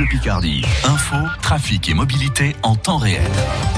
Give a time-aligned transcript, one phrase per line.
[0.00, 0.62] Bleu Picardie.
[0.84, 3.20] Info, trafic et mobilité en temps réel.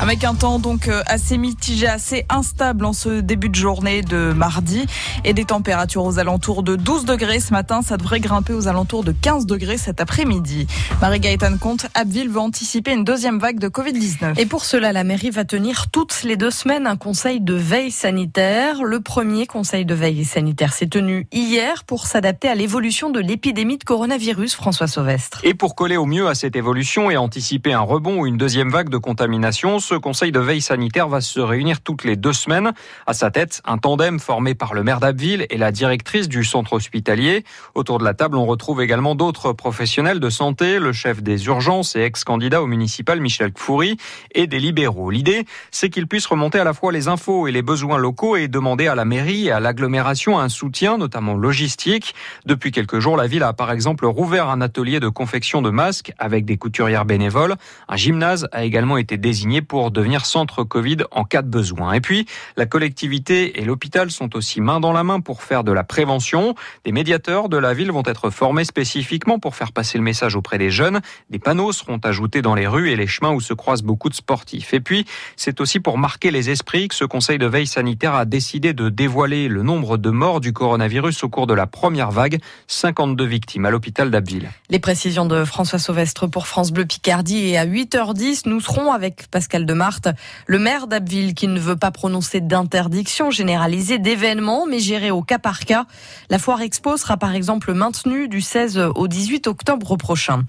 [0.01, 4.33] Avec un temps donc euh, assez mitigé, assez instable en ce début de journée de
[4.33, 4.87] mardi
[5.25, 7.83] et des températures aux alentours de 12 degrés ce matin.
[7.83, 10.69] Ça devrait grimper aux alentours de 15 degrés cet après-midi.
[11.01, 14.39] Marie-Gaëtane Comte, Abbeville veut anticiper une deuxième vague de Covid-19.
[14.39, 17.91] Et pour cela, la mairie va tenir toutes les deux semaines un conseil de veille
[17.91, 18.85] sanitaire.
[18.85, 23.79] Le premier conseil de veille sanitaire s'est tenu hier pour s'adapter à l'évolution de l'épidémie
[23.79, 25.41] de coronavirus, François Sauvestre.
[25.43, 28.69] Et pour coller au mieux à cette évolution et anticiper un rebond ou une deuxième
[28.69, 32.73] vague de contamination, ce conseil de veille sanitaire va se réunir toutes les deux semaines.
[33.07, 36.75] À sa tête, un tandem formé par le maire d'Abbeville et la directrice du centre
[36.75, 37.45] hospitalier.
[37.75, 41.97] Autour de la table, on retrouve également d'autres professionnels de santé, le chef des urgences
[41.97, 43.97] et ex-candidat au municipal Michel Kfoury
[44.35, 45.11] et des libéraux.
[45.11, 48.49] L'idée, c'est qu'ils puissent remonter à la fois les infos et les besoins locaux et
[48.49, 52.15] demander à la mairie et à l'agglomération un soutien, notamment logistique.
[52.45, 56.02] Depuis quelques jours, la ville a par exemple rouvert un atelier de confection de masques
[56.19, 57.57] avec des couturières bénévoles.
[57.89, 61.93] Un gymnase a également été désigné pour devenir centre Covid en cas de besoin.
[61.93, 65.73] Et puis, la collectivité et l'hôpital sont aussi main dans la main pour faire de
[65.73, 66.55] la prévention.
[66.85, 70.59] Des médiateurs de la ville vont être formés spécifiquement pour faire passer le message auprès
[70.59, 71.01] des jeunes.
[71.31, 74.15] Des panneaux seront ajoutés dans les rues et les chemins où se croisent beaucoup de
[74.15, 74.75] sportifs.
[74.75, 78.25] Et puis, c'est aussi pour marquer les esprits que ce conseil de veille sanitaire a
[78.25, 82.41] décidé de dévoiler le nombre de morts du coronavirus au cours de la première vague.
[82.67, 84.51] 52 victimes à l'hôpital d'Abbeville.
[84.71, 89.27] Les précisions de François Sauvestre pour France Bleu Picardie et à 8h10, nous serons avec
[89.33, 90.11] Pascal Demarthe,
[90.47, 95.41] le maire d'Abbeville qui ne veut pas prononcer d'interdiction généralisée d'événements mais gérée au cas
[95.41, 95.87] par cas.
[96.31, 100.45] La foire expo sera par exemple maintenue du 16 au 18 octobre prochain.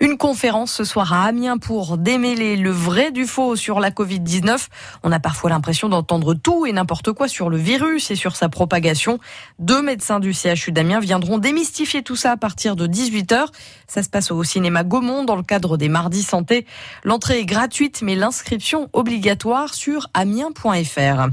[0.00, 4.68] Une conférence ce soir à Amiens pour démêler le vrai du faux sur la Covid-19.
[5.02, 8.48] On a parfois l'impression d'entendre tout et n'importe quoi sur le virus et sur sa
[8.48, 9.18] propagation.
[9.58, 13.44] Deux médecins du CHU d'Amiens viendront démystifier tout ça à partir de 18h.
[13.86, 16.66] Ça se passe au cinéma Gaumont dans le cadre des Mardis Santé.
[17.04, 21.28] L'entrée est gratuite mais l'inscription obligatoire sur amiens.fr.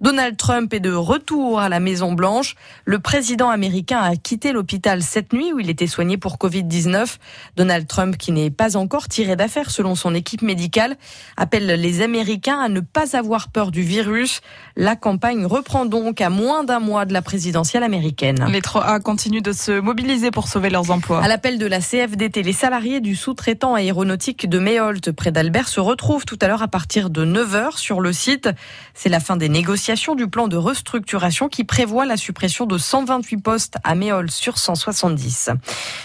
[0.00, 2.54] Donald Trump est de retour à la Maison Blanche.
[2.84, 7.16] Le président américain a quitté l'hôpital cette nuit où il était soigné pour Covid-19.
[7.56, 10.96] Donald Trump, qui n'est pas encore tiré d'affaire selon son équipe médicale,
[11.36, 14.40] appelle les Américains à ne pas avoir peur du virus.
[14.76, 18.46] La campagne reprend donc à moins d'un mois de la présidentielle américaine.
[18.50, 21.22] Les 3A continuent de se mobiliser pour sauver leurs emplois.
[21.22, 25.80] À l'appel de la CFDT, les salariés du sous-traitant aéronautique de Méholt près d'Albert se
[25.80, 28.50] retrouvent tout à l'heure à partir de 9h sur le site.
[28.92, 33.36] C'est la fin des négociations du plan de restructuration qui prévoit la suppression de 128
[33.38, 35.50] postes à Méholt sur 170.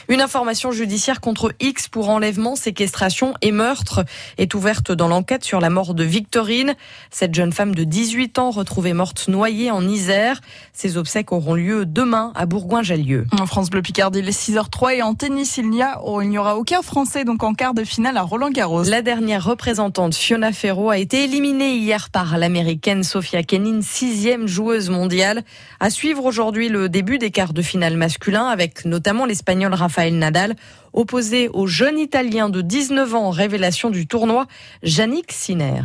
[0.07, 4.05] Une information judiciaire contre X pour enlèvement, séquestration et meurtre
[4.37, 6.75] est ouverte dans l'enquête sur la mort de Victorine.
[7.09, 10.39] Cette jeune femme de 18 ans retrouvée morte noyée en Isère.
[10.71, 13.27] Ses obsèques auront lieu demain à Bourgoin-Jallieu.
[13.37, 16.29] En France Bleu Picardie, il est 6h03 et en tennis, il n'y a, oh, il
[16.29, 18.83] n'y aura aucun Français donc en quart de finale à Roland Garros.
[18.83, 24.91] La dernière représentante Fiona Ferro a été éliminée hier par l'américaine Sofia Kenin, sixième joueuse
[24.91, 25.41] mondiale.
[25.79, 30.55] À suivre aujourd'hui le début des quarts de finale masculins avec notamment l'espagnol Rafael Nadal
[30.93, 34.45] opposé au jeune italien de 19 ans révélation du tournoi,
[34.83, 35.81] Yannick Sinner.